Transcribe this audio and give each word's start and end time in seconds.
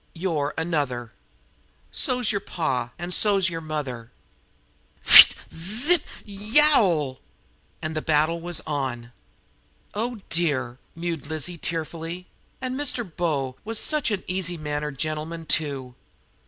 "You're 0.15 0.55
another!" 0.57 1.11
"So's 1.91 2.31
yer 2.31 2.39
pa 2.39 2.89
an' 2.97 3.11
so's 3.11 3.49
yer 3.51 3.61
mother!" 3.61 4.11
"Pfst! 5.05 5.35
Zzz 5.53 5.91
i 5.91 5.97
ttt! 5.97 6.05
Y 6.25 6.73
eo 6.73 6.85
w!" 6.89 7.17
And 7.83 7.95
the 7.95 8.01
battle 8.01 8.41
was 8.41 8.61
on. 8.61 9.11
"Oh, 9.93 10.19
dear!" 10.31 10.79
mewed 10.95 11.27
Lizzie 11.27 11.59
tearfully. 11.59 12.25
"An' 12.61 12.75
Mr. 12.75 13.03
Bo 13.15 13.57
was 13.63 13.77
sech 13.77 14.09
a 14.09 14.23
easy 14.27 14.57
mannered 14.57 14.97
gent'man, 14.97 15.45
too!" 15.45 15.93